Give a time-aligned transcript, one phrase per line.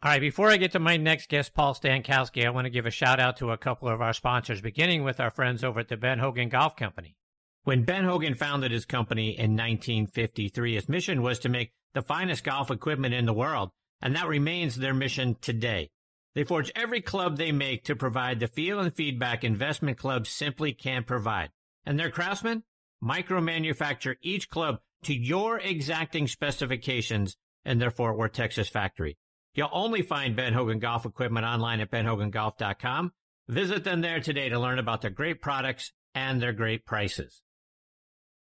[0.00, 2.86] All right, before I get to my next guest, Paul Stankowski, I want to give
[2.86, 5.88] a shout out to a couple of our sponsors, beginning with our friends over at
[5.88, 7.16] the Ben Hogan Golf Company.
[7.64, 12.44] When Ben Hogan founded his company in 1953, his mission was to make the finest
[12.44, 15.90] golf equipment in the world, and that remains their mission today.
[16.36, 20.72] They forge every club they make to provide the feel and feedback investment clubs simply
[20.72, 21.50] can't provide.
[21.84, 22.62] And their craftsmen
[23.00, 29.18] micro manufacture each club to your exacting specifications in their Fort Worth, Texas factory.
[29.58, 33.12] You'll only find Ben Hogan Golf equipment online at benhogangolf.com.
[33.48, 37.42] Visit them there today to learn about their great products and their great prices.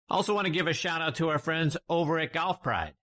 [0.07, 2.93] Also want to give a shout out to our friends over at Golf Pride.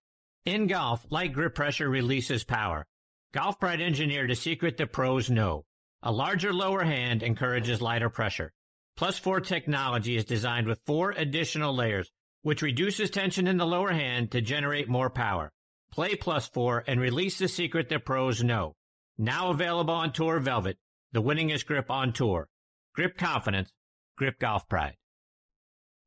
[0.45, 2.87] In golf, light grip pressure releases power.
[3.33, 5.65] Golf Pride engineered a secret the pros know.
[6.01, 8.53] A larger lower hand encourages lighter pressure.
[8.95, 12.09] Plus 4 technology is designed with four additional layers,
[12.41, 15.51] which reduces tension in the lower hand to generate more power.
[15.91, 18.75] Play Plus 4 and release the secret that pros know.
[19.17, 20.77] Now available on Tour Velvet,
[21.11, 22.47] the winningest grip on tour.
[22.93, 23.71] Grip confidence,
[24.15, 24.97] grip golf pride.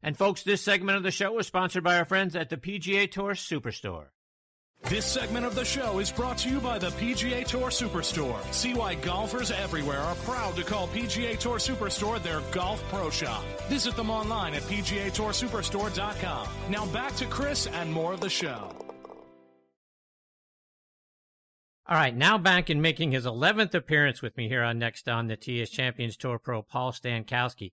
[0.03, 3.11] And folks, this segment of the show is sponsored by our friends at the PGA
[3.11, 4.07] Tour Superstore.
[4.85, 8.41] This segment of the show is brought to you by the PGA Tour Superstore.
[8.53, 13.45] See why golfers everywhere are proud to call PGA Tour Superstore their golf pro shop.
[13.69, 16.49] Visit them online at PGATourSuperstore.com.
[16.71, 18.71] Now back to Chris and more of the show.
[21.91, 25.27] All right, now back in making his 11th appearance with me here on Next on
[25.27, 27.73] the TS Champions Tour Pro, Paul Stankowski.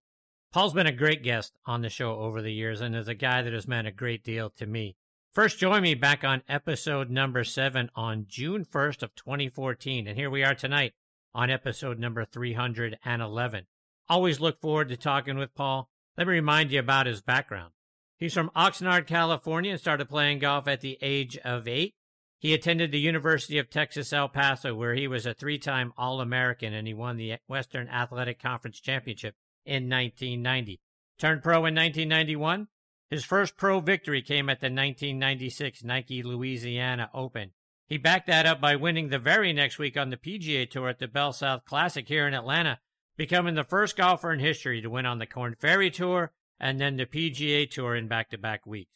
[0.52, 3.44] Paul's been a great guest on the show over the years and is a guy
[3.44, 4.96] that has meant a great deal to me.
[5.36, 10.08] First join me back on episode number seven on June 1st of 2014.
[10.08, 10.94] And here we are tonight
[11.36, 13.68] on episode number 311.
[14.09, 15.91] Always look forward to talking with Paul.
[16.18, 17.74] Let me remind you about his background.
[18.18, 21.94] He's from Oxnard, California and started playing golf at the age of eight.
[22.40, 26.22] He attended the University of Texas El Paso, where he was a three time All
[26.22, 30.80] American and he won the Western Athletic Conference Championship in 1990.
[31.18, 32.68] Turned pro in 1991.
[33.09, 37.53] His first pro victory came at the 1996 Nike Louisiana Open.
[37.88, 41.00] He backed that up by winning the very next week on the PGA Tour at
[41.00, 42.80] the Bell South Classic here in Atlanta,
[43.16, 46.97] becoming the first golfer in history to win on the Corn Ferry Tour and then
[46.97, 48.92] the PGA Tour in back to back weeks.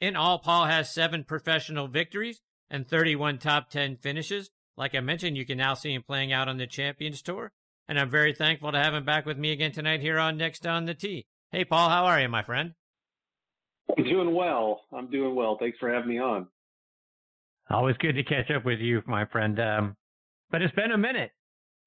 [0.00, 2.40] In all, Paul has seven professional victories
[2.70, 4.50] and 31 top 10 finishes.
[4.76, 7.52] Like I mentioned, you can now see him playing out on the Champions Tour.
[7.88, 10.66] And I'm very thankful to have him back with me again tonight here on Next
[10.66, 11.26] on the Tee.
[11.52, 12.72] Hey, Paul, how are you, my friend?
[13.96, 14.80] I'm doing well.
[14.92, 15.56] I'm doing well.
[15.58, 16.48] Thanks for having me on.
[17.70, 19.58] Always good to catch up with you, my friend.
[19.60, 19.96] Um,
[20.50, 21.30] but it's been a minute.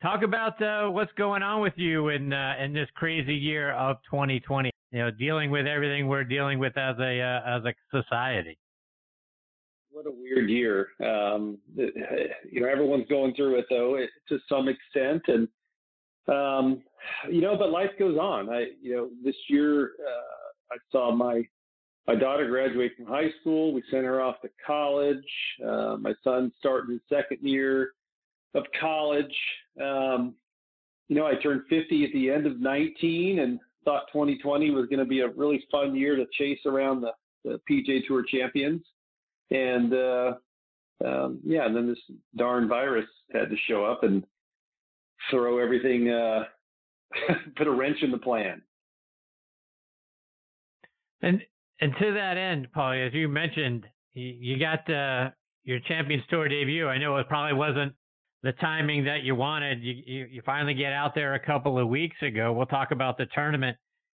[0.02, 3.98] Talk about uh, what's going on with you in uh, in this crazy year of
[4.10, 4.72] 2020.
[4.92, 8.58] You know, dealing with everything we're dealing with as a uh, as a society
[10.00, 10.88] what a weird year.
[11.04, 15.48] Um, you know, everyone's going through it though, it, to some extent, and
[16.34, 16.84] um,
[17.30, 18.50] you know, but life goes on.
[18.50, 21.42] I, you know, this year uh, I saw my
[22.08, 23.74] my daughter graduate from high school.
[23.74, 25.18] We sent her off to college.
[25.66, 27.92] Uh, my son starting his second year
[28.56, 29.36] of college.
[29.82, 30.34] Um,
[31.10, 35.00] you know, I turned 50 at the end of 19 and thought 2020 was going
[35.00, 37.12] to be a really fun year to chase around the,
[37.44, 38.82] the PGA Tour champions
[39.52, 40.34] and uh,
[41.06, 42.00] um, yeah, and then this
[42.36, 44.24] darn virus had to show up and
[45.30, 46.44] throw everything, uh,
[47.56, 48.62] put a wrench in the plan.
[51.22, 51.42] And
[51.82, 55.30] and to that end, Paulie, as you mentioned, you, you got uh,
[55.64, 56.88] your Champions Tour debut.
[56.88, 57.94] I know it probably wasn't
[58.44, 59.82] the timing that you wanted.
[59.82, 62.54] You, you, you finally get out there a couple of weeks ago.
[62.54, 63.78] We'll talk about the tournament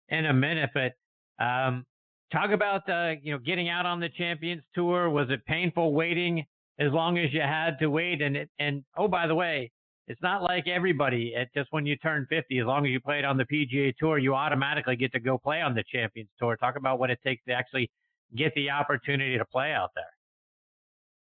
[0.10, 1.86] in a minute, but um,
[2.31, 5.10] talk about uh, you know getting out on the Champions Tour.
[5.10, 6.45] Was it painful waiting
[6.80, 8.22] as long as you had to wait?
[8.22, 9.72] And it, and oh by the way,
[10.07, 11.33] it's not like everybody.
[11.36, 14.18] It just when you turn 50, as long as you played on the PGA Tour,
[14.18, 16.56] you automatically get to go play on the Champions Tour.
[16.57, 17.89] Talk about what it takes to actually
[18.36, 20.06] get the opportunity to play out there.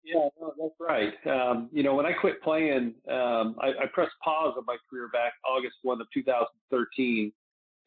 [0.05, 1.12] Yeah, no, that's right.
[1.27, 5.09] Um, you know, when I quit playing, um, I, I, pressed pause on my career
[5.12, 7.33] back August 1 of 2013.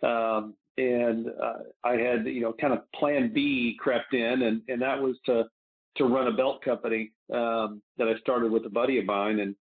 [0.05, 1.53] Um, and uh,
[1.83, 5.43] I had you know kind of Plan B crept in, and and that was to
[5.97, 9.55] to run a belt company um, that I started with a buddy of mine, and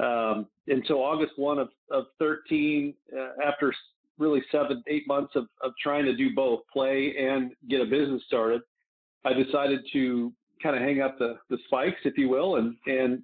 [0.00, 3.72] um, and so August one of of 13, uh, after
[4.18, 8.22] really seven eight months of of trying to do both play and get a business
[8.26, 8.62] started,
[9.24, 13.22] I decided to kind of hang up the the spikes, if you will, and and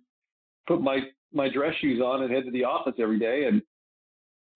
[0.69, 1.01] put my
[1.33, 3.61] my dress shoes on and head to the office every day, and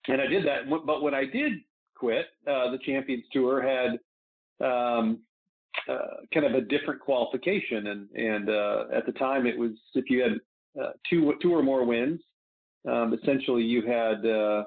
[0.07, 0.69] and I did that.
[0.85, 1.53] But when I did
[1.99, 3.99] quit, uh, the Champions Tour had
[4.65, 5.19] um,
[5.87, 10.09] uh, kind of a different qualification, and and uh, at the time it was if
[10.09, 10.33] you had
[10.81, 12.19] uh, two two or more wins,
[12.87, 14.63] um, essentially you had uh,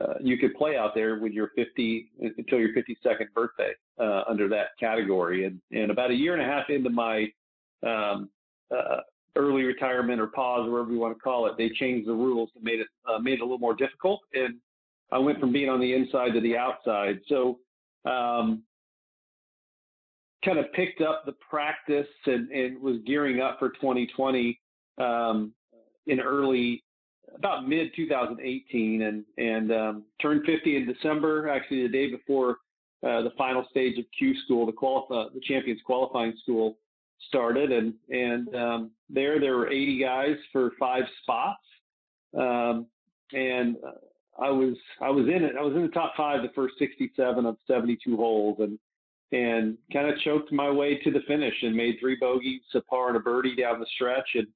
[0.00, 4.48] uh, you could play out there with your 50 until your 52nd birthday uh, under
[4.48, 5.44] that category.
[5.44, 7.26] And and about a year and a half into my
[7.86, 8.30] um,
[9.36, 12.50] early retirement or pause, or whatever you want to call it, they changed the rules
[12.54, 12.88] and made it
[13.20, 14.20] made it a little more difficult.
[14.34, 14.56] And
[15.10, 17.20] I went from being on the inside to the outside.
[17.28, 17.58] So
[18.04, 18.62] um,
[20.44, 24.60] kind of picked up the practice and, and was gearing up for 2020
[24.98, 25.52] um,
[26.06, 26.82] in early
[27.34, 32.58] about mid 2018 and and um, turned 50 in December actually the day before
[33.06, 34.72] uh, the final stage of Q school the
[35.34, 36.78] the champions qualifying school
[37.28, 41.60] started and and um, there there were 80 guys for five spots
[42.36, 42.86] um,
[43.32, 43.76] and
[44.40, 47.44] I was I was in it I was in the top five the first 67
[47.46, 48.78] of 72 holes and
[49.32, 53.08] and kind of choked my way to the finish and made three bogeys, a par
[53.08, 54.46] and a birdie down the stretch, and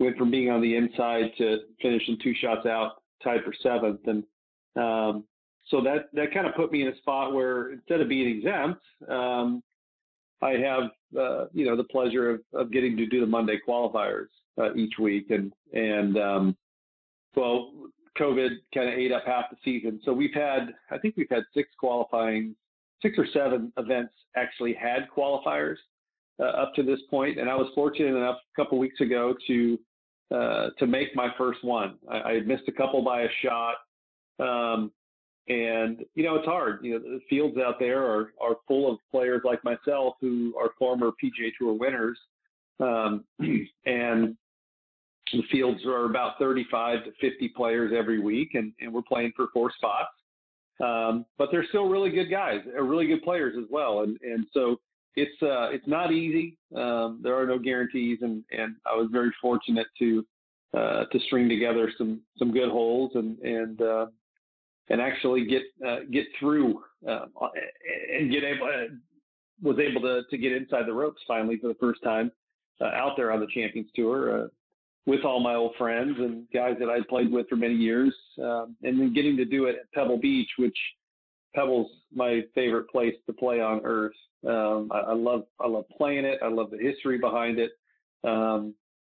[0.00, 4.00] went from being on the inside to finishing two shots out, tied for seventh.
[4.06, 4.24] And
[4.76, 5.24] um,
[5.68, 8.82] so that that kind of put me in a spot where instead of being exempt,
[9.08, 9.62] um,
[10.42, 10.84] I have
[11.18, 14.28] uh, you know the pleasure of, of getting to do the Monday qualifiers
[14.60, 16.56] uh, each week, and and um,
[17.36, 17.72] well,
[18.18, 20.00] COVID kind of ate up half the season.
[20.04, 22.54] So we've had I think we've had six qualifying
[23.02, 25.76] six or seven events actually had qualifiers
[26.40, 29.78] uh, up to this point, and I was fortunate enough a couple weeks ago to
[30.34, 31.96] uh, to make my first one.
[32.10, 33.76] I, I missed a couple by a shot,
[34.38, 34.92] um,
[35.48, 36.84] and you know it's hard.
[36.84, 40.70] You know the fields out there are are full of players like myself who are
[40.78, 42.18] former PGA Tour winners,
[42.80, 43.24] um,
[43.86, 44.36] and
[45.32, 49.46] the fields are about 35 to 50 players every week, and, and we're playing for
[49.52, 50.08] four spots.
[50.80, 54.02] Um, but they're still really good guys, really good players as well.
[54.02, 54.76] And and so
[55.16, 56.56] it's uh, it's not easy.
[56.76, 60.24] Um, there are no guarantees, and and I was very fortunate to
[60.76, 64.06] uh, to string together some some good holes and and uh,
[64.88, 67.26] and actually get uh, get through uh,
[68.16, 68.94] and get able uh,
[69.62, 72.30] was able to to get inside the ropes finally for the first time
[72.80, 74.50] out there on the Champions Tour
[75.08, 78.76] with all my old friends and guys that I'd played with for many years, um,
[78.82, 80.76] and then getting to do it at Pebble Beach, which
[81.54, 84.12] Pebble's my favorite place to play on earth.
[84.46, 86.40] Um, I, I, love I love playing it.
[86.44, 87.70] I love the history behind it.
[88.22, 88.74] Um,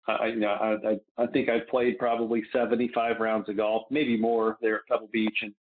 [0.08, 4.18] I, you know, I, I, I think I've played probably 75 rounds of golf, maybe
[4.18, 5.54] more there at Pebble Beach, and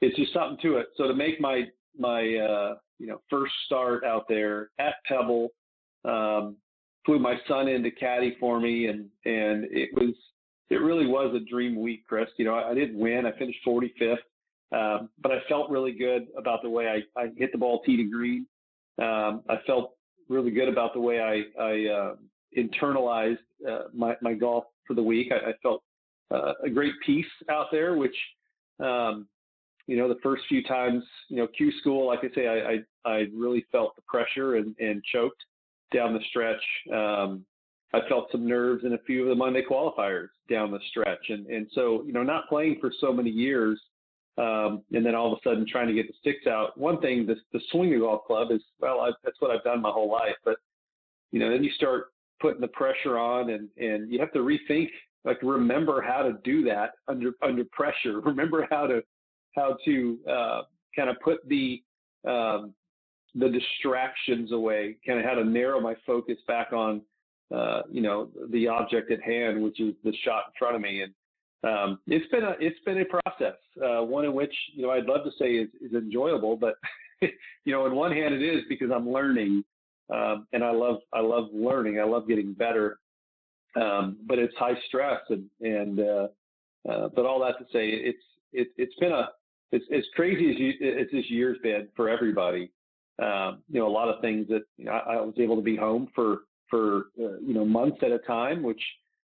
[0.00, 0.88] it's just something to it.
[0.96, 1.66] So to make my
[1.96, 5.50] my uh, you know first start out there at Pebble,
[6.04, 6.56] um,
[7.08, 10.14] flew my son into caddy for me, and and it was
[10.68, 12.28] it really was a dream week, Chris.
[12.36, 13.24] You know, I, I didn't win.
[13.24, 14.16] I finished 45th,
[14.72, 17.96] um, but I felt really good about the way I, I hit the ball tee
[17.96, 18.46] to green.
[18.98, 19.92] Um, I felt
[20.28, 22.14] really good about the way I, I uh,
[22.54, 25.32] internalized uh, my, my golf for the week.
[25.32, 25.82] I, I felt
[26.30, 28.16] uh, a great peace out there, which,
[28.80, 29.26] um,
[29.86, 33.10] you know, the first few times, you know, Q school, like I say, I, I,
[33.10, 35.42] I really felt the pressure and, and choked
[35.92, 36.62] down the stretch.
[36.92, 37.44] Um,
[37.94, 41.30] I felt some nerves in a few of the Monday qualifiers down the stretch.
[41.30, 43.80] And, and so, you know, not playing for so many years,
[44.36, 46.78] um, and then all of a sudden trying to get the sticks out.
[46.78, 49.90] One thing, the, the swing golf club is, well, I've, that's what I've done my
[49.90, 50.36] whole life.
[50.44, 50.56] But,
[51.32, 54.88] you know, then you start putting the pressure on and, and you have to rethink,
[55.24, 58.20] like remember how to do that under, under pressure.
[58.24, 59.02] Remember how to,
[59.56, 60.62] how to uh,
[60.94, 61.82] kind of put the,
[62.26, 62.74] um,
[63.34, 67.02] the distractions away, kind of how to narrow my focus back on,
[67.54, 71.02] uh, you know, the object at hand, which is the shot in front of me.
[71.02, 71.12] And
[71.64, 75.06] um, it's been a it's been a process, uh, one in which you know I'd
[75.06, 76.76] love to say is, is enjoyable, but
[77.20, 79.64] you know, on one hand it is because I'm learning,
[80.12, 81.98] um, and I love I love learning.
[81.98, 83.00] I love getting better,
[83.76, 86.28] um, but it's high stress and and uh,
[86.88, 89.30] uh, but all that to say it's it, it's been a
[89.72, 92.70] it's as crazy as, you, as this year's been for everybody
[93.22, 95.62] um, you know, a lot of things that you know, I, I, was able to
[95.62, 96.38] be home for
[96.70, 98.80] for uh, you know months at a time, which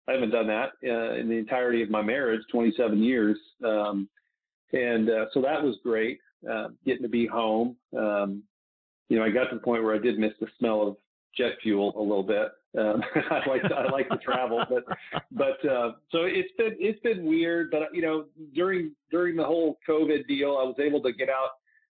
[0.08, 4.10] I haven't done that uh, in the entirety of my marriage, 27 years, um,
[4.74, 6.20] and uh, so that was great.
[6.50, 8.44] Uh, getting to be home, um,
[9.10, 10.98] you know, I got to the point where I did miss the smell of
[11.38, 14.84] jet fuel a little bit, Um, I like to, I like to travel, but
[15.32, 17.72] but uh, so it's been it's been weird.
[17.72, 21.51] But you know, during during the whole COVID deal, I was able to get out.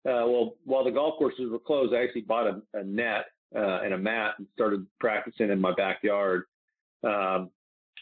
[0.08, 3.80] Uh, well, while the golf courses were closed, I actually bought a, a net uh,
[3.82, 6.44] and a mat and started practicing in my backyard.
[7.04, 7.50] Um,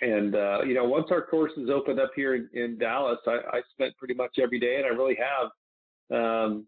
[0.01, 3.61] and uh, you know, once our courses opened up here in, in Dallas, I, I
[3.73, 6.67] spent pretty much every day, and I really have, um,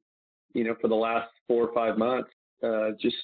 [0.55, 2.31] you know, for the last four or five months,
[2.65, 3.17] uh, just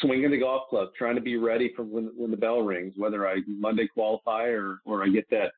[0.00, 3.26] swinging the golf club, trying to be ready for when when the bell rings, whether
[3.26, 5.52] I Monday qualify or or I get that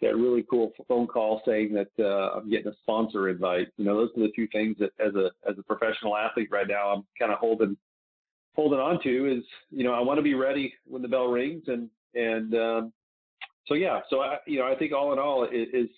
[0.00, 3.68] that really cool phone call saying that uh, I'm getting a sponsor invite.
[3.76, 6.68] You know, those are the two things that as a as a professional athlete right
[6.68, 7.76] now, I'm kind of holding
[8.54, 11.64] holding on to is you know I want to be ready when the bell rings
[11.66, 12.92] and and um,
[13.68, 15.88] so yeah, so I, you know, I think all in all, it is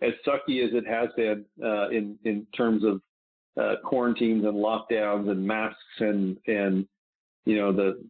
[0.00, 3.00] as sucky as it has been uh, in in terms of
[3.60, 6.86] uh, quarantines and lockdowns and masks and and
[7.44, 8.02] you know the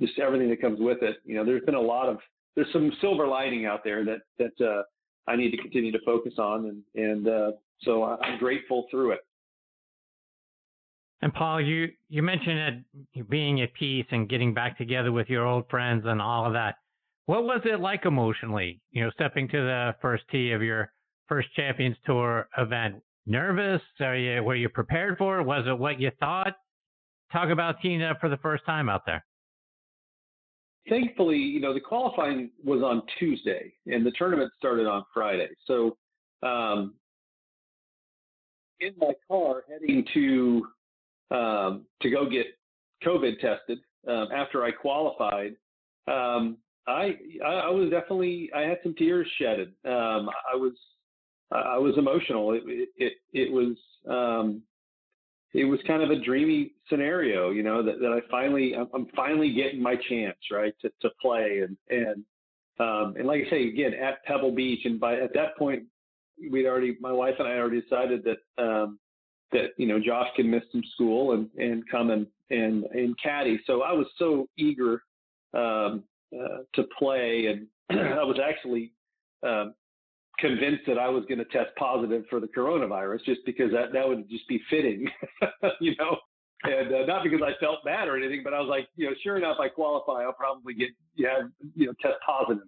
[0.00, 1.16] just everything that comes with it.
[1.24, 2.18] You know, there's been a lot of
[2.56, 4.82] there's some silver lining out there that that uh,
[5.30, 9.20] I need to continue to focus on, and and uh, so I'm grateful through it.
[11.22, 12.84] And Paul, you you mentioned
[13.14, 16.52] that being at peace and getting back together with your old friends and all of
[16.52, 16.76] that.
[17.26, 20.92] What was it like emotionally, you know, stepping to the first tee of your
[21.26, 22.96] first Champions Tour event?
[23.26, 23.80] Nervous?
[24.00, 25.44] Are you, were you prepared for it?
[25.44, 26.54] Was it what you thought?
[27.32, 29.24] Talk about teeing up for the first time out there.
[30.88, 35.48] Thankfully, you know, the qualifying was on Tuesday and the tournament started on Friday.
[35.66, 35.96] So,
[36.42, 36.94] um,
[38.80, 40.66] in my car heading to
[41.30, 42.46] um, to go get
[43.04, 45.56] COVID tested um, after I qualified,
[46.06, 49.68] um, I I was definitely I had some tears shedded.
[49.86, 50.72] Um, I was
[51.50, 52.52] I was emotional.
[52.52, 53.76] It it it was
[54.08, 54.62] um,
[55.54, 59.52] it was kind of a dreamy scenario, you know, that, that I finally I'm finally
[59.52, 62.24] getting my chance, right, to to play and and
[62.80, 65.84] um, and like I say again at Pebble Beach, and by at that point
[66.50, 68.98] we'd already my wife and I already decided that um,
[69.52, 73.60] that you know Josh can miss some school and and come and and and caddy.
[73.64, 75.02] So I was so eager
[75.54, 76.02] um,
[76.34, 78.90] uh, to play, and I was actually
[79.44, 79.72] um,
[80.38, 84.06] convinced that I was going to test positive for the coronavirus, just because that that
[84.06, 85.08] would just be fitting,
[85.80, 86.16] you know.
[86.64, 89.12] And uh, not because I felt bad or anything, but I was like, you know,
[89.22, 91.42] sure enough, I qualify, I'll probably get yeah,
[91.74, 92.64] you know, test positive.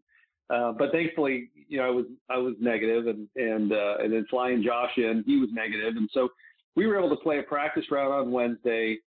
[0.48, 4.26] Uh, but thankfully, you know, I was I was negative, and and uh, and then
[4.30, 6.28] flying Josh in, he was negative, and so
[6.76, 8.98] we were able to play a practice round on Wednesday.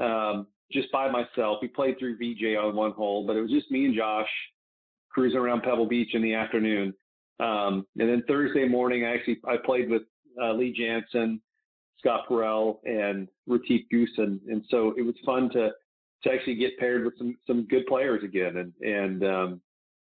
[0.00, 1.58] Um, just by myself.
[1.62, 4.28] We played through Vijay on one hole, but it was just me and Josh
[5.10, 6.92] cruising around Pebble Beach in the afternoon.
[7.40, 10.02] Um, and then Thursday morning, I actually I played with
[10.40, 11.40] uh, Lee Janzen,
[11.98, 15.70] Scott Parel, and Retief Goosen, and so it was fun to
[16.22, 19.60] to actually get paired with some some good players again, and and um,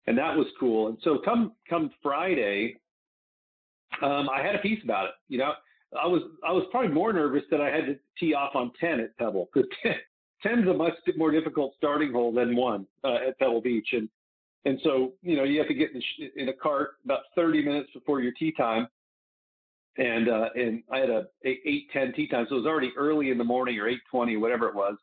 [0.07, 0.87] and that was cool.
[0.87, 2.77] And so come come Friday,
[4.01, 5.11] um, I had a peace about it.
[5.29, 5.53] You know,
[6.01, 8.99] I was I was probably more nervous that I had to tee off on ten
[8.99, 9.69] at Pebble because
[10.45, 14.09] 10's a much more difficult starting hole than one uh, at Pebble Beach, and
[14.65, 17.63] and so you know you have to get in, sh- in a cart about 30
[17.63, 18.87] minutes before your tee time,
[19.97, 23.37] and uh, and I had a 8:10 tee time, so it was already early in
[23.37, 24.95] the morning or 8:20, whatever it was,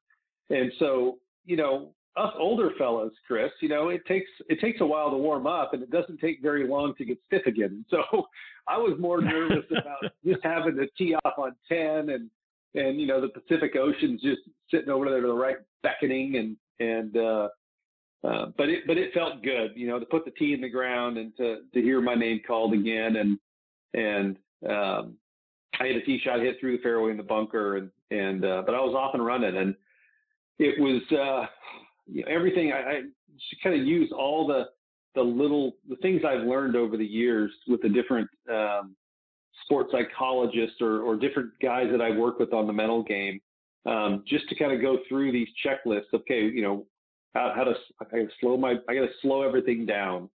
[0.51, 4.87] and so you know us older fellows, Chris, you know it takes it takes a
[4.87, 7.85] while to warm up, and it doesn't take very long to get stiff again.
[7.91, 8.27] So
[8.69, 12.31] I was more nervous about just having to tee off on 10 and
[12.75, 16.57] and you know the Pacific Ocean's just sitting over there to the right, beckoning, and
[16.79, 17.49] and uh,
[18.23, 20.69] uh, but it but it felt good, you know, to put the tee in the
[20.69, 23.39] ground and to to hear my name called again, and
[23.95, 24.37] and
[24.69, 25.17] um,
[25.81, 28.63] I had a tee shot hit through the fairway in the bunker, and and uh,
[28.67, 29.75] but I was off and running, and
[30.59, 31.47] it was uh,
[32.07, 32.73] you know, everything.
[32.73, 33.01] I, I
[33.63, 34.65] kind of use all the
[35.15, 38.95] the little the things I've learned over the years with the different um,
[39.65, 43.41] sports psychologists or, or different guys that I work with on the mental game,
[43.87, 46.13] um, just to kind of go through these checklists.
[46.15, 46.87] Okay, you know,
[47.35, 50.29] how, how to I gotta slow my I got to slow everything down.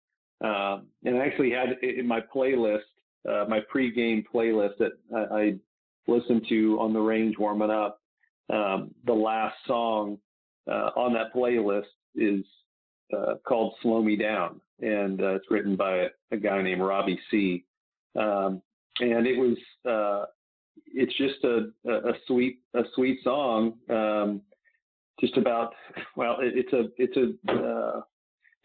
[0.44, 2.80] Um, and I actually had in my playlist,
[3.28, 5.56] uh, my pregame playlist that I, I
[6.08, 8.02] listened to on the range warming up.
[8.54, 10.20] Um, the last song
[10.70, 11.86] uh, on that playlist
[12.16, 12.46] is
[13.16, 17.20] uh, called "Slow Me Down," and uh, it's written by a, a, guy named Robbie
[17.32, 17.66] C.
[18.16, 18.62] Um,
[19.00, 19.58] and it was
[19.90, 20.25] uh,
[20.94, 24.42] it's just a, a sweet a sweet song, um,
[25.20, 25.74] just about
[26.16, 28.02] well, it, it's a it's a uh,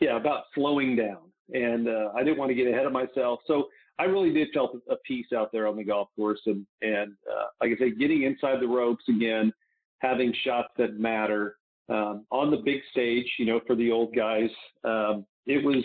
[0.00, 3.68] yeah about slowing down, and uh, I didn't want to get ahead of myself, so
[3.98, 7.46] I really did felt a peace out there on the golf course, and and uh,
[7.60, 9.52] like I say, getting inside the ropes again,
[9.98, 11.56] having shots that matter.
[11.90, 14.50] um, on the big stage, you know, for the old guys.
[14.84, 15.84] Um, it was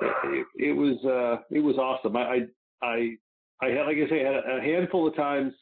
[0.00, 2.16] it, it was uh, it was awesome.
[2.16, 2.46] I
[2.82, 3.16] I
[3.62, 5.52] I had like I say had a handful of times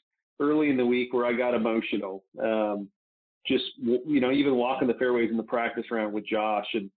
[0.41, 2.25] early in the week where I got emotional.
[2.43, 2.89] Um,
[3.49, 6.91] just you know, even walking the fairways in the practice round with Josh and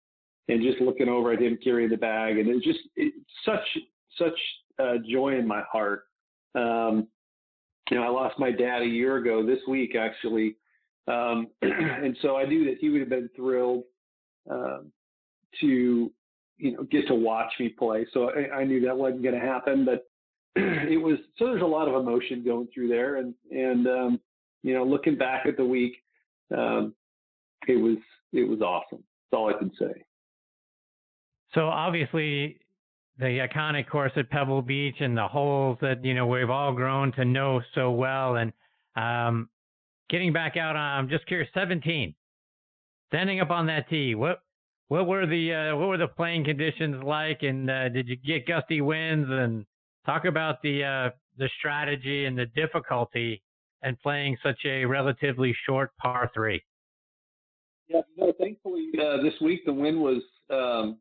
[0.48, 2.80] and just looking over at him carrying the bag, and it's just
[3.46, 3.66] such
[4.18, 4.38] such
[4.80, 6.04] uh, joy in my heart.
[6.56, 7.08] Um,
[7.90, 10.56] you know, I lost my dad a year ago this week actually,
[11.08, 13.84] um, and so I knew that he would have been thrilled
[14.50, 14.92] um,
[15.60, 16.12] to
[16.58, 18.06] you know get to watch me play.
[18.14, 20.08] So I, I knew that wasn't going to happen, but
[20.56, 24.20] it was so there's a lot of emotion going through there, and and um,
[24.64, 25.96] you know looking back at the week,
[26.58, 26.94] um,
[27.68, 27.98] it was
[28.34, 29.04] it was awesome.
[29.32, 30.04] That's all I can say.
[31.54, 32.60] So obviously,
[33.20, 37.12] the iconic course at Pebble Beach and the holes that you know we've all grown
[37.14, 38.54] to know so well, and
[38.96, 39.50] um,
[40.10, 41.00] getting back out on.
[41.00, 41.50] I'm just curious.
[41.54, 42.14] 17,
[43.08, 44.16] standing up on that tee.
[44.16, 44.42] What
[44.88, 48.48] what were the uh, what were the playing conditions like, and uh, did you get
[48.48, 49.30] gusty winds?
[49.30, 49.66] And
[50.06, 53.42] talk about the uh, the strategy and the difficulty
[53.84, 56.62] and playing such a relatively short par three.
[57.88, 60.98] Yeah, no, thankfully uh, this week the wind was um,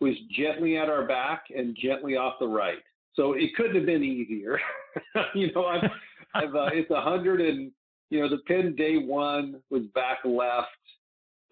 [0.00, 2.78] was gently at our back and gently off the right,
[3.14, 4.58] so it couldn't have been easier.
[5.34, 5.90] you know, I've,
[6.34, 7.70] I've uh, it's a hundred and
[8.10, 10.68] you know the pin day one was back left.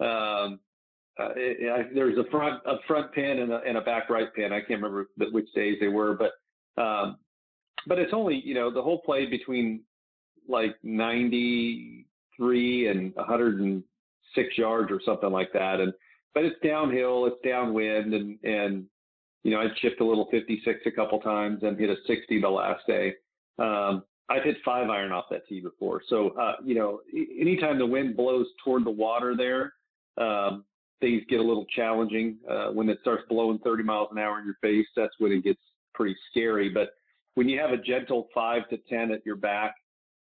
[0.00, 0.60] Um,
[1.20, 4.10] uh, it, it, there was a front a front pin and a, and a back
[4.10, 4.52] right pin.
[4.52, 7.18] I can't remember which days they were, but um,
[7.86, 9.82] but it's only you know the whole play between
[10.48, 15.80] like 93 and 106 yards or something like that.
[15.80, 15.92] And
[16.34, 18.84] but it's downhill, it's downwind, and and
[19.42, 22.48] you know I chipped a little 56 a couple times and hit a 60 the
[22.48, 23.14] last day.
[23.58, 27.86] Um, I've hit five iron off that tee before, so uh, you know anytime the
[27.86, 29.74] wind blows toward the water there,
[30.16, 30.64] um,
[31.00, 32.38] things get a little challenging.
[32.48, 35.44] Uh, when it starts blowing 30 miles an hour in your face, that's when it
[35.44, 35.60] gets
[35.94, 36.70] pretty scary.
[36.70, 36.90] But
[37.34, 39.74] when you have a gentle five to 10 at your back,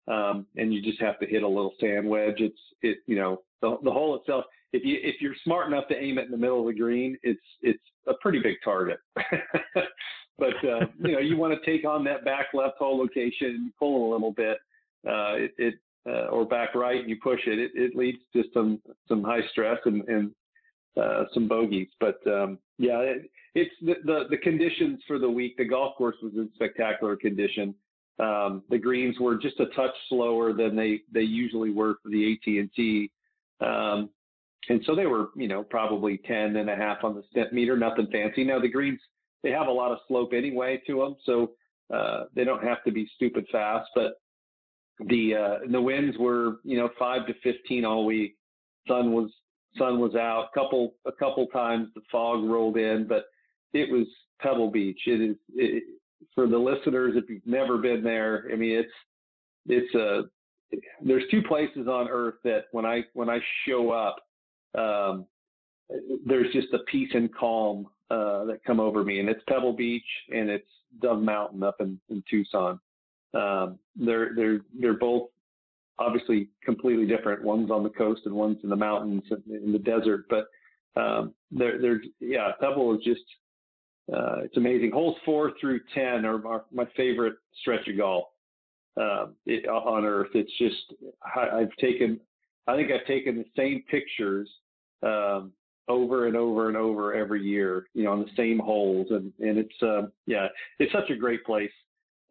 [0.09, 2.37] um, and you just have to hit a little sand wedge.
[2.39, 4.45] It's it you know the the hole itself.
[4.73, 7.17] If you if you're smart enough to aim it in the middle of the green,
[7.23, 8.99] it's it's a pretty big target.
[10.39, 14.11] but uh, you know you want to take on that back left hole location pull
[14.11, 14.59] a little bit,
[15.07, 15.75] uh, it, it
[16.09, 19.43] uh, or back right and you push it, it, it leads to some some high
[19.51, 20.31] stress and and
[21.01, 21.89] uh, some bogeys.
[22.01, 25.57] But um, yeah, it, it's the, the the conditions for the week.
[25.57, 27.75] The golf course was in spectacular condition.
[28.21, 32.33] Um, the greens were just a touch slower than they they usually were for the
[32.35, 33.11] AT&T.
[33.61, 34.11] Um,
[34.69, 38.09] and so they were, you know, probably 10 and a half on the Stimpmeter, nothing
[38.13, 38.45] fancy.
[38.45, 39.01] Now the greens,
[39.43, 41.53] they have a lot of slope anyway to them, so
[41.93, 43.89] uh, they don't have to be stupid fast.
[43.95, 44.21] But
[45.09, 48.37] the uh, the winds were, you know, five to 15 all week.
[48.87, 49.31] Sun was
[49.79, 50.49] sun was out.
[50.53, 53.25] Couple a couple times the fog rolled in, but
[53.73, 54.07] it was
[54.41, 55.01] Pebble Beach.
[55.07, 55.85] It is it,
[56.35, 58.93] for the listeners, if you've never been there, I mean, it's
[59.67, 60.23] it's a
[61.03, 64.17] there's two places on earth that when I when I show up,
[64.79, 65.27] um,
[66.27, 70.03] there's just a peace and calm uh, that come over me, and it's Pebble Beach
[70.31, 70.69] and it's
[71.01, 72.81] Dove Mountain up in, in Tucson.
[73.35, 75.29] Um, they're they're they're both
[75.99, 77.45] obviously completely different.
[77.45, 80.47] One's on the coast and one's in the mountains in the desert, but
[81.01, 83.23] um, they're they're yeah, Pebble is just
[84.15, 84.91] uh, it's amazing.
[84.93, 88.25] Holes four through ten are my, my favorite stretch of golf
[89.01, 90.31] uh, it, on earth.
[90.35, 90.95] It's just
[91.25, 92.19] I, have taken,
[92.67, 94.49] I think I've taken the same pictures
[95.03, 95.53] um,
[95.89, 97.87] over and over and over every year.
[97.95, 101.45] You know, on the same holes, and and it's uh, yeah, it's such a great
[101.45, 101.71] place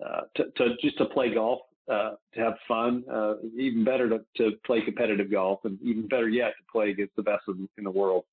[0.05, 1.61] uh, to, to just to play golf.
[1.89, 6.29] Uh, to have fun, uh, even better to, to play competitive golf, and even better
[6.29, 8.25] yet to play against the best in, in the world.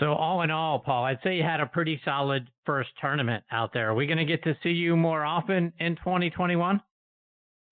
[0.00, 3.72] So all in all, Paul, I'd say you had a pretty solid first tournament out
[3.72, 3.90] there.
[3.90, 6.80] Are we going to get to see you more often in 2021?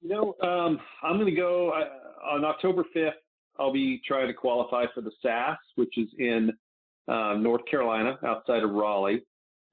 [0.02, 3.10] You know, um, I'm going to go uh, on October 5th.
[3.58, 6.52] I'll be trying to qualify for the SAS, which is in
[7.08, 9.22] uh, North Carolina, outside of Raleigh.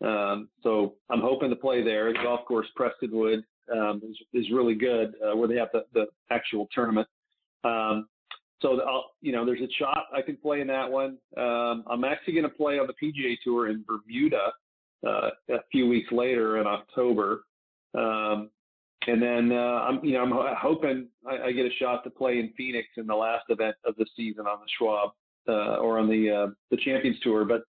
[0.04, 2.12] Um, so I'm hoping to play there.
[2.12, 6.08] The golf course Prestonwood um, is, is really good, uh, where they have the, the
[6.32, 7.08] actual tournament.
[7.64, 8.08] Um,
[8.62, 11.18] so I'll, you know, there's a shot I can play in that one.
[11.38, 14.52] Um, I'm actually going to play on the PGA Tour in Bermuda
[15.08, 17.44] uh, a few weeks later in October,
[17.98, 18.50] um,
[19.08, 22.40] and then uh, I'm, you know, I'm hoping I, I, get a shot to play
[22.40, 25.12] in Phoenix in the last event of the season on the Schwab
[25.48, 27.46] uh, or on the uh, the Champions Tour.
[27.46, 27.64] But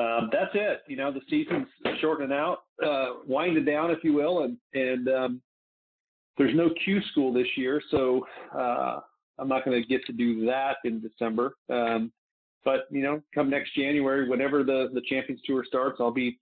[0.00, 0.82] um, that's it.
[0.86, 1.66] You know, the season's
[2.00, 5.42] shortening out, uh, winding down, if you will, and and um,
[6.38, 8.24] there's no Q school this year, so
[8.56, 9.00] uh,
[9.38, 11.54] I'm not going to get to do that in December.
[11.70, 12.12] Um,
[12.64, 16.38] but you know, come next January, whenever the the Champions Tour starts, I'll be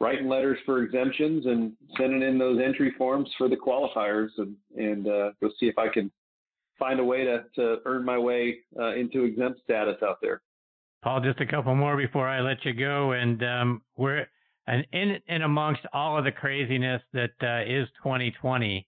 [0.00, 5.06] writing letters for exemptions and sending in those entry forms for the qualifiers, and and
[5.06, 6.10] uh, go see if I can
[6.78, 10.42] find a way to to earn my way uh, into exempt status out there.
[11.02, 14.26] Paul, just a couple more before I let you go, and um, we're
[14.66, 18.86] and in and amongst all of the craziness that uh, is 2020,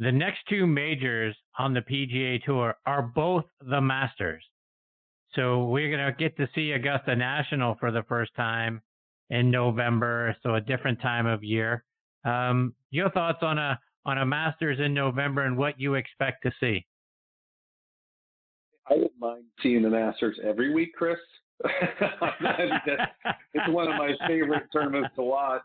[0.00, 4.42] the next two majors on the PGA Tour are both the Masters.
[5.34, 8.80] So we're going to get to see Augusta National for the first time
[9.28, 11.84] in November, so a different time of year.
[12.24, 16.52] Um, your thoughts on a on a Masters in November and what you expect to
[16.58, 16.86] see?
[18.88, 21.18] I wouldn't mind seeing the Masters every week, Chris.
[21.62, 25.60] it's one of my favorite tournaments to watch.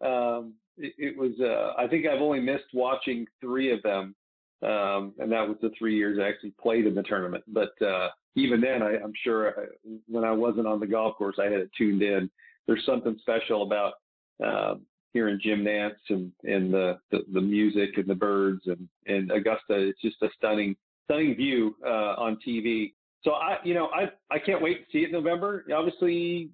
[0.00, 4.14] Um, it, it, was, uh, I think I've only missed watching three of them,
[4.62, 7.44] um, and that was the three years I actually played in the tournament.
[7.48, 11.16] But uh, even then, I, am sure I, uh, when I wasn't on the golf
[11.16, 12.30] course, I had it tuned in.
[12.66, 13.94] There's something special about
[14.44, 14.74] uh,
[15.12, 19.74] hearing Jim Nantz and, and the, the, the music and the birds and, and Augusta.
[19.74, 22.92] It's just a stunning stunning view uh, on TV.
[23.22, 25.64] So I, you know, I I can't wait to see it in November.
[25.74, 26.50] Obviously,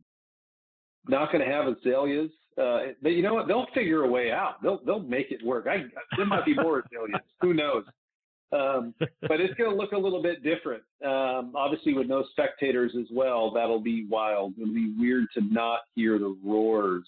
[1.09, 3.49] not going to have azaleas, uh, but you know what?
[3.49, 4.63] They'll figure a way out.
[4.63, 5.67] They'll they'll make it work.
[5.69, 5.85] I
[6.17, 7.23] there might be more azaleas.
[7.41, 7.85] Who knows?
[8.53, 10.83] Um, but it's going to look a little bit different.
[11.03, 14.53] Um, obviously, with no spectators as well, that'll be wild.
[14.61, 17.07] It'll be weird to not hear the roars.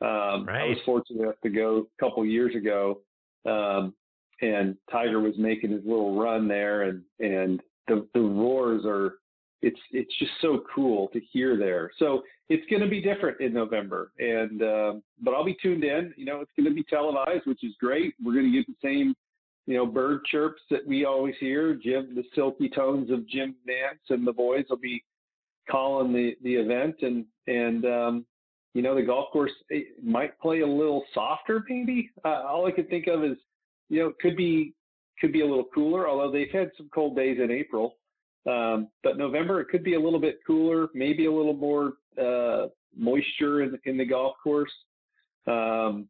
[0.00, 0.62] Um, right.
[0.62, 3.00] I was fortunate enough to go a couple years ago,
[3.46, 3.94] um,
[4.40, 9.18] and Tiger was making his little run there, and and the the roars are
[9.62, 11.90] it's it's just so cool to hear there.
[11.98, 16.12] So it's going to be different in November, and uh, but I'll be tuned in.
[16.16, 18.14] You know, it's going to be televised, which is great.
[18.22, 19.14] We're going to get the same
[19.66, 21.74] you know bird chirps that we always hear.
[21.74, 25.02] Jim, the silky tones of Jim Nantz and the boys will be
[25.70, 28.26] calling the the event, and and um,
[28.74, 29.52] you know the golf course
[30.02, 32.10] might play a little softer, maybe.
[32.24, 33.36] Uh, all I can think of is
[33.92, 34.72] you know, could be
[35.20, 37.96] could be a little cooler, although they've had some cold days in April.
[38.48, 42.66] Um, but November it could be a little bit cooler, maybe a little more uh,
[42.96, 44.72] moisture in, in the golf course.
[45.46, 46.08] Um,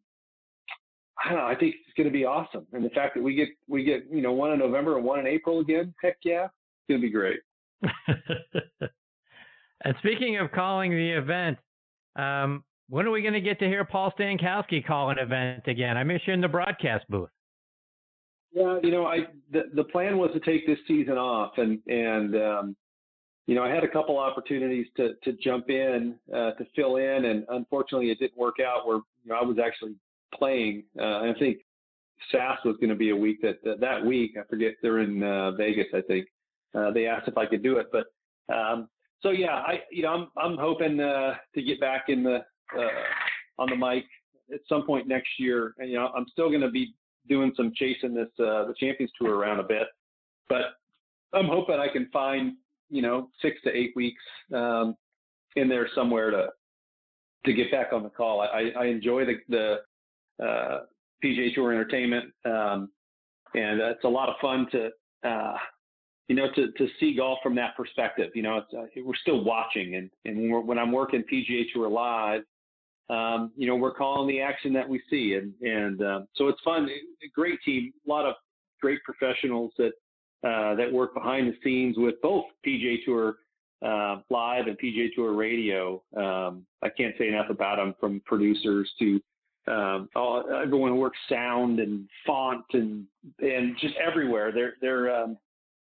[1.23, 1.47] I don't know.
[1.47, 4.07] I think it's going to be awesome, and the fact that we get we get
[4.11, 7.07] you know one in November and one in April again, heck yeah, it's going to
[7.07, 7.41] be great.
[9.85, 11.59] and speaking of calling the event,
[12.17, 15.97] um, when are we going to get to hear Paul Stankowski call an event again?
[15.97, 17.31] I miss you in the broadcast booth.
[18.53, 22.37] Yeah, you know, I the the plan was to take this season off, and and
[22.37, 22.77] um,
[23.47, 27.25] you know, I had a couple opportunities to to jump in uh, to fill in,
[27.27, 28.87] and unfortunately, it didn't work out.
[28.87, 29.95] Where you know, I was actually
[30.35, 31.59] playing, uh, and I think
[32.31, 34.37] SAS was going to be a week that that, that week.
[34.39, 36.29] I forget they're in uh, Vegas, I think.
[36.75, 38.07] Uh, they asked if I could do it, but
[38.55, 38.89] um,
[39.23, 42.45] so yeah, I you know, I'm I'm hoping uh, to get back in the
[42.79, 42.89] uh,
[43.59, 44.05] on the mic
[44.53, 45.75] at some point next year.
[45.79, 46.95] And you know, I'm still going to be
[47.29, 49.87] doing some chasing this uh, the Champions Tour around a bit,
[50.49, 50.63] but
[51.33, 52.55] I'm hoping I can find
[52.91, 54.23] you know six to eight weeks
[54.55, 54.97] um,
[55.57, 56.49] in there somewhere to
[57.45, 58.41] to get back on the call.
[58.41, 60.81] I, I enjoy the the uh,
[61.25, 62.91] PGA Tour entertainment, um,
[63.55, 64.91] and it's a lot of fun to
[65.29, 65.57] uh,
[66.29, 68.31] you know to to see golf from that perspective.
[68.35, 72.43] You know, uh, we're still watching, and and when I'm working PGA Tour live,
[73.11, 76.61] um, you know, we're calling the action that we see, and and uh, so it's
[76.65, 76.89] fun.
[76.89, 78.35] A great team, a lot of
[78.81, 79.93] great professionals that
[80.45, 83.37] uh, that work behind the scenes with both PGA Tour
[83.85, 86.03] uh, live and PGA Tour radio.
[86.17, 89.21] Um, I can't say enough about them, from producers to
[89.69, 93.05] um, all, everyone who works sound and font and
[93.41, 94.53] and just everywhere.
[94.53, 95.37] They're they're um,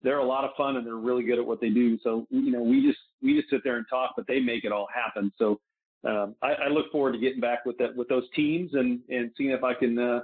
[0.04, 1.98] they're a lot of fun and they're really good at what they do.
[2.04, 4.72] So you know, we just we just sit there and talk, but they make it
[4.72, 5.32] all happen.
[5.38, 5.60] So
[6.06, 9.32] um, I, I, look forward to getting back with that with those teams and and
[9.38, 10.20] seeing if I can uh,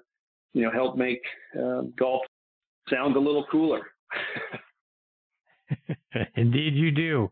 [0.54, 1.22] you know help make
[1.58, 2.22] um, golf
[2.90, 3.82] sound a little cooler.
[6.36, 7.32] Indeed, you do.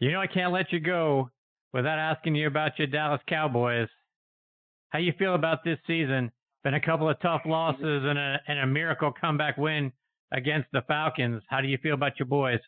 [0.00, 1.30] You know I can't let you go
[1.72, 3.88] without asking you about your Dallas Cowboys.
[4.90, 6.30] How you feel about this season?
[6.64, 9.92] Been a couple of tough losses and a and a miracle comeback win
[10.32, 11.42] against the Falcons.
[11.48, 12.60] How do you feel about your boys?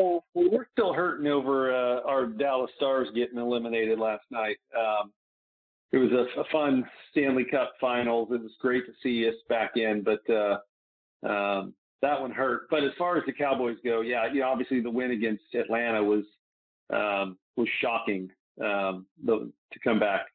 [0.00, 4.56] Yeah, we're still hurting over uh, our Dallas Stars getting eliminated last night.
[4.76, 5.12] Um,
[5.92, 8.28] it was a, a, fun Stanley Cup Finals.
[8.30, 10.58] It was great to see us back in, but uh,
[11.28, 12.70] um, that one hurt.
[12.70, 16.02] But as far as the Cowboys go, yeah, you know, obviously the win against Atlanta
[16.02, 16.24] was
[16.90, 18.30] um, was shocking
[18.64, 20.26] um, the, to come back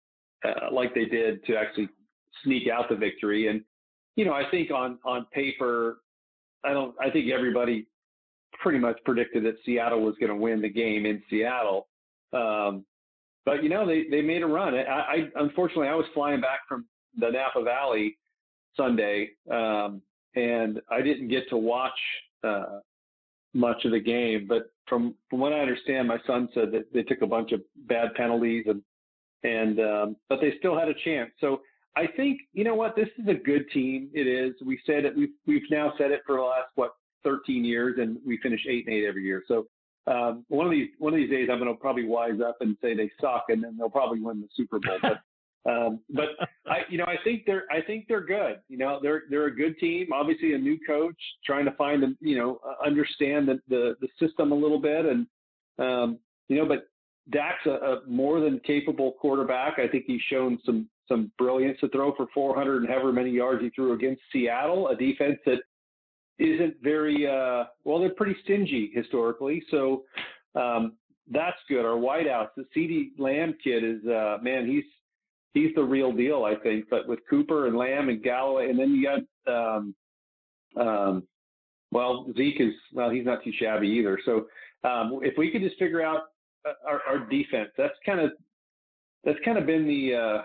[0.43, 1.89] uh, like they did to actually
[2.43, 3.47] sneak out the victory.
[3.47, 3.61] And
[4.15, 5.99] you know, I think on on paper,
[6.63, 6.93] I don't.
[7.01, 7.87] I think everybody
[8.61, 11.87] pretty much predicted that Seattle was going to win the game in Seattle.
[12.33, 12.85] Um,
[13.45, 14.73] but you know, they they made a run.
[14.73, 16.85] I, I unfortunately I was flying back from
[17.17, 18.17] the Napa Valley
[18.75, 20.01] Sunday, um,
[20.35, 21.91] and I didn't get to watch
[22.43, 22.79] uh,
[23.53, 24.47] much of the game.
[24.47, 27.61] But from from what I understand, my son said that they took a bunch of
[27.87, 28.81] bad penalties and
[29.43, 31.31] and um, but they still had a chance.
[31.39, 31.61] So
[31.95, 34.09] I think you know what this is a good team.
[34.13, 34.55] It is.
[34.65, 35.15] We said it.
[35.15, 36.93] We've we've now said it for the last what
[37.25, 39.43] 13 years, and we finish eight and eight every year.
[39.49, 39.67] So
[40.07, 42.77] um, one of these one of these days, I'm going to probably wise up and
[42.81, 44.97] say they suck, and then they'll probably win the Super Bowl.
[45.01, 45.19] But
[45.69, 46.29] um, but
[46.67, 48.59] I, you know, I think they're I think they're good.
[48.69, 50.07] You know, they're they're a good team.
[50.13, 54.07] Obviously, a new coach trying to find a you know uh, understand the the, the
[54.25, 55.27] system a little bit, and
[55.79, 56.87] um, you know, but
[57.31, 59.79] Dak's a, a more than capable quarterback.
[59.79, 63.61] I think he's shown some some brilliance to throw for 400 and however many yards
[63.61, 65.59] he threw against Seattle, a defense that
[66.39, 67.99] isn't very uh, well.
[67.99, 70.03] They're pretty stingy historically, so
[70.55, 70.93] um,
[71.31, 71.85] that's good.
[71.85, 74.83] Our wideouts, the CeeDee Lamb kid is uh, man, he's
[75.53, 76.85] he's the real deal, I think.
[76.89, 79.07] But with Cooper and Lamb and Galloway, and then you
[79.45, 79.95] got um,
[80.79, 81.23] um,
[81.91, 84.19] well Zeke is well, he's not too shabby either.
[84.25, 84.47] So
[84.83, 86.23] um, if we could just figure out
[86.67, 88.31] uh, our, our defense, that's kind of
[89.23, 90.41] that's kind of been the uh,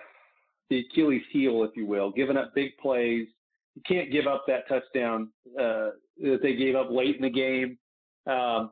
[0.71, 3.27] the Achilles heel, if you will, giving up big plays
[3.75, 5.91] you can't give up that touchdown uh,
[6.23, 7.79] that they gave up late in the game,
[8.27, 8.71] um,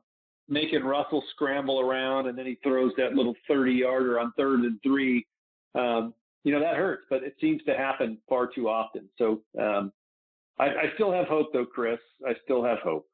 [0.48, 4.80] making Russell scramble around, and then he throws that little 30 yarder on third and
[4.82, 5.26] three.
[5.74, 9.08] Um, you know that hurts, but it seems to happen far too often.
[9.18, 9.92] So um,
[10.58, 11.98] I, I still have hope, though, Chris.
[12.26, 13.06] I still have hope.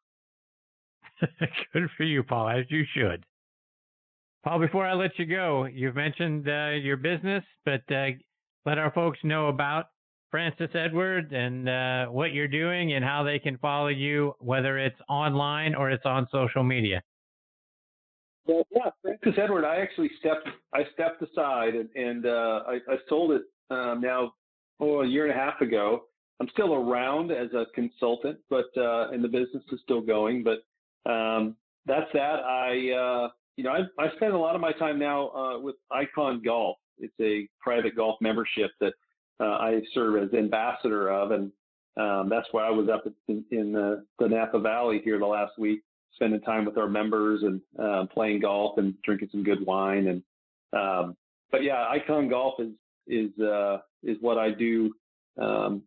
[1.73, 3.25] Good for you, Paul, as you should.
[4.45, 8.09] Paul, before I let you go, you've mentioned uh, your business, but uh,
[8.67, 9.87] let our folks know about
[10.35, 14.99] Francis Edward and uh, what you're doing and how they can follow you, whether it's
[15.09, 17.01] online or it's on social media.
[18.45, 19.65] Well, yeah, Francis Edward.
[19.65, 20.49] I actually stepped.
[20.75, 24.33] I stepped aside and, and uh, I, I, sold it um, now
[24.81, 26.07] oh, a year and a half ago.
[26.41, 30.43] I'm still around as a consultant, but uh, and the business is still going.
[30.43, 31.55] But um,
[31.87, 32.41] that's that.
[32.41, 35.77] I uh, you know I, I spend a lot of my time now uh, with
[35.93, 36.77] Icon Golf.
[36.99, 38.95] It's a private golf membership that
[39.41, 41.53] uh, I serve as ambassador of, and
[41.97, 45.59] um, that's why I was up in, in the, the, Napa Valley here the last
[45.59, 45.83] week,
[46.15, 50.09] spending time with our members and uh, playing golf and drinking some good wine.
[50.09, 50.23] And
[50.79, 51.17] um,
[51.51, 52.73] but yeah, Icon Golf is
[53.07, 54.93] is uh, is what I do
[55.41, 55.83] um,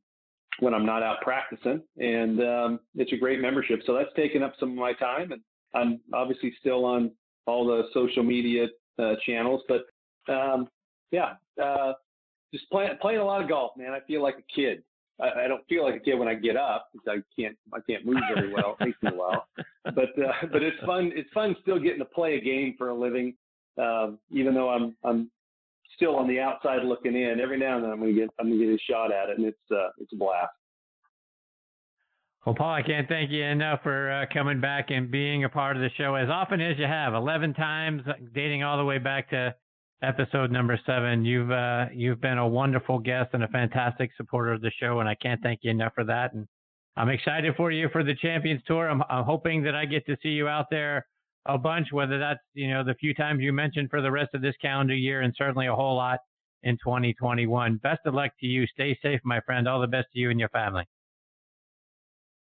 [0.60, 3.81] when I'm not out practicing, and um, it's a great membership.
[3.86, 5.41] So that's taken up some of my time, and
[5.73, 7.12] I'm obviously still on
[7.45, 8.67] all the social media
[8.99, 9.86] uh, channels, but
[10.33, 10.67] um,
[11.12, 11.93] yeah, uh,
[12.53, 13.91] just playing playing a lot of golf, man.
[13.91, 14.83] I feel like a kid.
[15.19, 17.79] I, I don't feel like a kid when I get up because I can't I
[17.89, 18.77] can't move very well.
[18.79, 19.47] It takes me a while,
[19.83, 21.12] but uh, but it's fun.
[21.15, 23.33] It's fun still getting to play a game for a living,
[23.77, 25.31] um, even though I'm I'm
[25.95, 27.39] still on the outside looking in.
[27.39, 29.47] Every now and then I'm gonna get I'm gonna get a shot at it, and
[29.47, 30.51] it's uh, it's a blast.
[32.45, 35.75] Well, Paul, I can't thank you enough for uh, coming back and being a part
[35.75, 37.13] of the show as often as you have.
[37.13, 39.53] Eleven times, dating all the way back to
[40.03, 41.25] episode number seven.
[41.25, 45.10] You've uh, you've been a wonderful guest and a fantastic supporter of the show, and
[45.10, 46.33] I can't thank you enough for that.
[46.33, 46.47] And
[46.95, 48.89] I'm excited for you for the Champions Tour.
[48.89, 51.05] I'm, I'm hoping that I get to see you out there
[51.45, 54.41] a bunch, whether that's you know the few times you mentioned for the rest of
[54.41, 56.19] this calendar year, and certainly a whole lot
[56.63, 57.77] in 2021.
[57.77, 58.65] Best of luck to you.
[58.67, 59.67] Stay safe, my friend.
[59.67, 60.83] All the best to you and your family.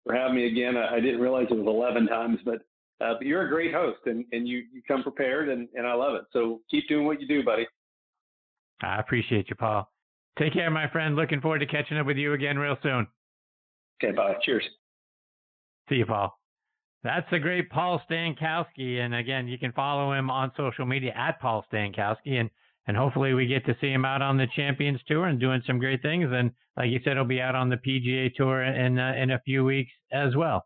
[0.05, 0.75] For having me again.
[0.77, 2.61] I didn't realize it was 11 times, but
[3.01, 5.93] uh, but you're a great host and, and you, you come prepared and, and I
[5.93, 6.23] love it.
[6.31, 7.67] So keep doing what you do, buddy.
[8.83, 9.89] I appreciate you, Paul.
[10.39, 11.15] Take care, my friend.
[11.15, 13.07] Looking forward to catching up with you again real soon.
[14.03, 14.35] Okay, bye.
[14.43, 14.63] Cheers.
[15.89, 16.37] See you, Paul.
[17.03, 18.99] That's the great Paul Stankowski.
[18.99, 22.39] And again, you can follow him on social media at Paul Stankowski.
[22.39, 22.49] And,
[22.87, 25.79] and hopefully we get to see him out on the Champions Tour and doing some
[25.79, 26.29] great things.
[26.31, 29.41] And like you said, he'll be out on the PGA Tour in, uh, in a
[29.41, 30.65] few weeks as well.